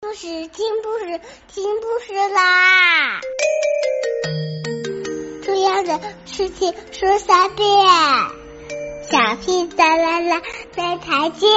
[0.00, 3.20] 故事听故事听故事啦！
[5.42, 7.66] 重要的事情说三遍，
[9.02, 10.40] 小屁哒啦啦，
[10.70, 11.50] 再再见！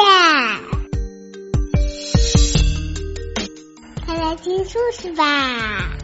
[4.07, 5.95] 快来听故事吧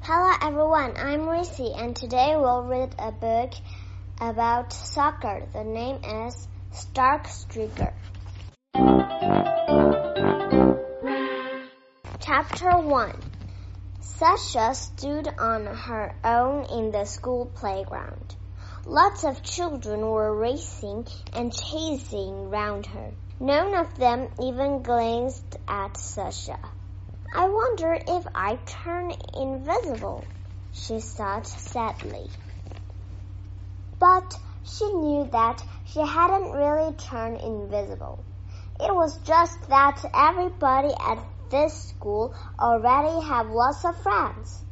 [0.00, 3.50] ！Hello everyone, I'm Lucy, and today we'll read a book
[4.20, 5.48] about soccer.
[5.52, 7.92] The name is Star Striker.
[12.22, 13.12] Chapter 1
[14.00, 18.36] Sasha stood on her own in the school playground.
[18.84, 23.10] Lots of children were racing and chasing round her.
[23.40, 26.58] None of them even glanced at Sasha.
[27.34, 30.24] I wonder if I turn invisible,
[30.72, 32.28] she thought sadly.
[33.98, 38.22] But she knew that she hadn't really turned invisible.
[38.82, 41.18] It was just that everybody at
[41.50, 44.64] this school already had lots of friends.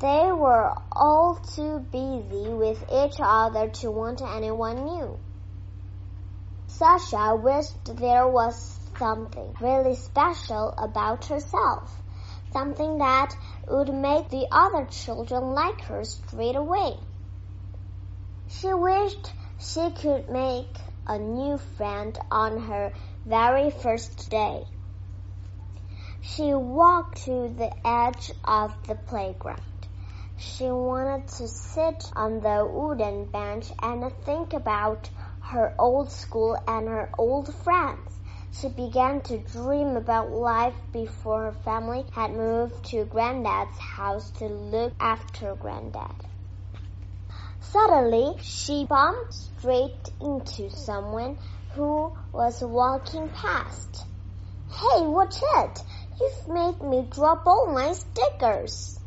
[0.00, 5.18] They were all too busy with each other to want anyone new.
[6.66, 12.02] Sasha wished there was something really special about herself,
[12.52, 13.36] something that
[13.68, 16.98] would make the other children like her straight away.
[18.48, 20.76] She wished she could make
[21.06, 22.92] a new friend on her
[23.24, 24.64] very first day.
[26.20, 29.60] She walked to the edge of the playground.
[30.36, 35.08] She wanted to sit on the wooden bench and think about
[35.40, 38.20] her old school and her old friends.
[38.50, 44.46] She began to dream about life before her family had moved to Granddad's house to
[44.46, 46.26] look after Granddad.
[47.72, 51.36] Suddenly, she bumped straight into someone
[51.72, 54.06] who was walking past.
[54.70, 55.82] Hey, watch it!
[56.20, 59.00] You've made me drop all my stickers.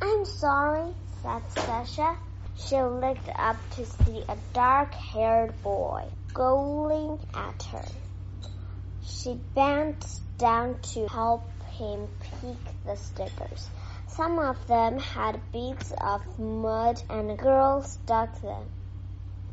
[0.00, 2.16] I'm sorry, said Sasha.
[2.56, 7.84] She looked up to see a dark-haired boy scowling at her.
[9.02, 11.42] She bent down to help
[11.78, 13.68] him pick the stickers.
[14.08, 18.70] Some of them had bits of mud and girls stuck them.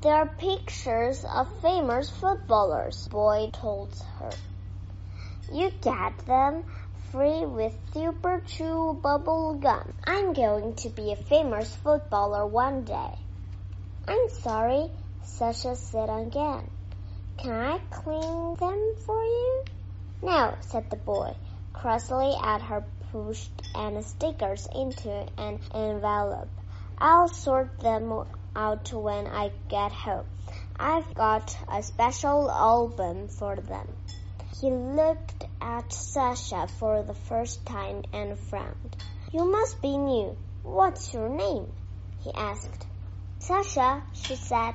[0.01, 4.31] They're pictures of famous footballers, Boy told her.
[5.51, 6.63] You get them
[7.11, 9.93] free with Super Chew bubble gum.
[10.05, 13.16] I'm going to be a famous footballer one day.
[14.07, 14.89] I'm sorry,
[15.23, 16.69] Sasha said again.
[17.37, 19.63] Can I clean them for you?
[20.22, 21.35] No, said the boy,
[21.73, 26.49] crossly at her pushed and stickers into an envelope.
[26.97, 30.25] I'll sort them out when I get home.
[30.77, 33.87] I've got a special album for them.
[34.59, 38.97] He looked at Sasha for the first time and frowned.
[39.31, 40.35] You must be new.
[40.63, 41.71] What's your name?
[42.19, 42.85] he asked.
[43.39, 44.73] Sasha, she said.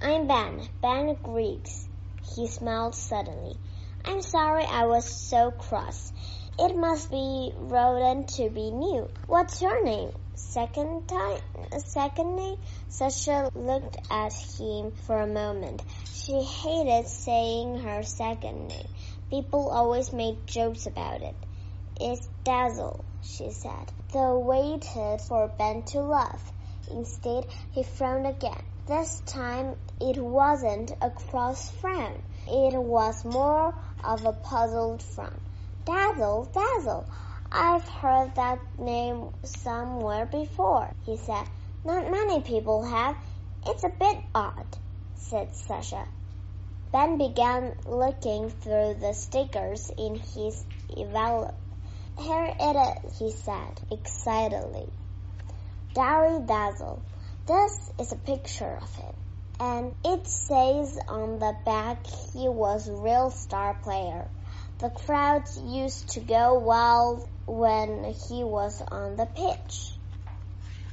[0.00, 1.88] I'm Ben, Ben Griggs.
[2.36, 3.56] He smiled suddenly.
[4.04, 6.12] I'm sorry I was so cross.
[6.60, 9.08] It must be rodent to be new.
[9.28, 10.10] What's your name?
[10.34, 11.38] Second time,
[11.86, 12.56] second name?
[12.88, 15.84] Sasha looked at him for a moment.
[16.06, 18.88] She hated saying her second name.
[19.30, 21.36] People always made jokes about it.
[22.00, 23.92] It's Dazzle, she said.
[24.12, 26.52] They waited for Ben to laugh.
[26.90, 28.64] Instead, he frowned again.
[28.88, 32.20] This time, it wasn't a cross frown.
[32.48, 35.40] It was more of a puzzled frown.
[35.88, 37.06] Dazzle, Dazzle.
[37.50, 41.46] I've heard that name somewhere before, he said.
[41.82, 43.16] Not many people have.
[43.66, 44.66] It's a bit odd,
[45.14, 46.04] said Sasha.
[46.92, 50.62] Ben began looking through the stickers in his
[50.94, 51.54] envelope.
[52.18, 54.90] Here it is, he said excitedly.
[55.94, 57.02] Diary Dazzle.
[57.46, 59.14] This is a picture of him.
[59.58, 64.28] And it says on the back he was real star player.
[64.78, 69.98] The crowds used to go wild when he was on the pitch.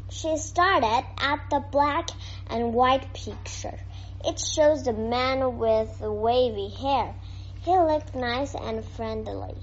[0.09, 2.09] She started at the black
[2.47, 3.79] and white picture.
[4.23, 7.13] It shows the man with the wavy hair.
[7.61, 9.55] He looked nice and friendly.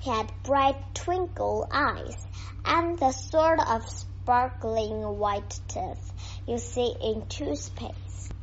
[0.00, 2.26] He had bright twinkle eyes
[2.66, 6.12] and the sort of sparkling white teeth
[6.46, 8.34] you see in toothpaste.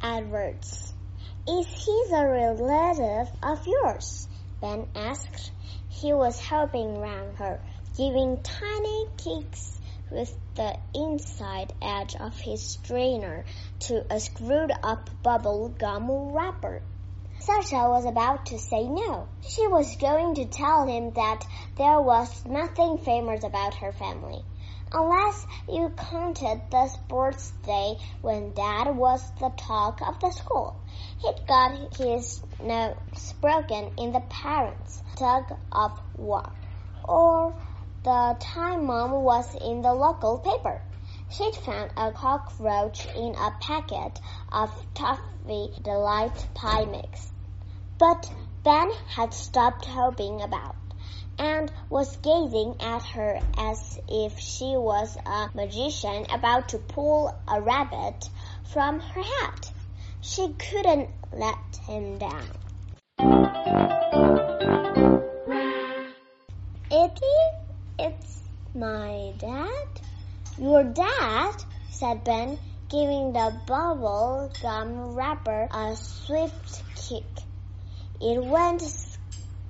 [0.00, 0.94] Adverts.
[1.50, 4.28] Is he the relative of yours?
[4.60, 5.50] Ben asked.
[5.88, 7.58] He was helping round her,
[7.96, 9.80] giving tiny kicks
[10.10, 13.46] with the inside edge of his strainer
[13.78, 16.82] to a screwed up bubble gum wrapper.
[17.38, 19.26] Sasha was about to say no.
[19.40, 21.46] She was going to tell him that
[21.76, 24.44] there was nothing famous about her family.
[24.90, 30.76] Unless you counted the sports day when Dad was the talk of the school.
[31.18, 36.50] He'd got his nose broken in the parents' tug of war.
[37.04, 37.52] Or
[38.02, 40.80] the time Mom was in the local paper.
[41.28, 44.18] She'd found a cockroach in a packet
[44.50, 47.30] of toffee delight pie mix.
[47.98, 48.32] But
[48.62, 50.76] Ben had stopped hoping about
[51.38, 57.60] and was gazing at her as if she was a magician about to pull a
[57.60, 58.28] rabbit
[58.64, 59.70] from her hat.
[60.20, 62.48] She couldn't let him down.
[66.90, 67.48] Eddie,
[67.98, 68.42] it's
[68.74, 69.88] my dad.
[70.58, 71.52] Your dad,
[71.90, 72.58] said Ben,
[72.88, 77.24] giving the bubble gum wrapper a swift kick.
[78.20, 78.80] It went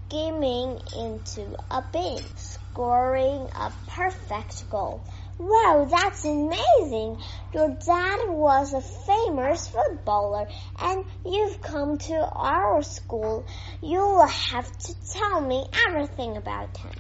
[0.08, 5.02] skimming into a bin, scoring a perfect goal.
[5.38, 7.19] Wow, that's amazing!
[7.52, 10.49] Your dad was a famous footballer
[10.81, 13.46] and you've come to our school.
[13.82, 16.94] You'll have to tell me everything about him.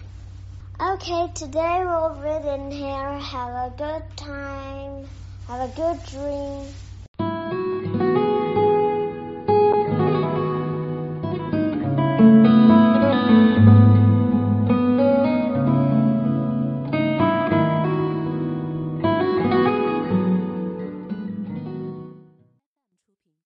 [0.80, 3.18] Okay, today we'll read in here.
[3.18, 5.08] Have a good time.
[5.48, 6.66] Have a good dream.